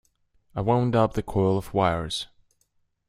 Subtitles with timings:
[0.55, 2.25] I wound up the coil of wires.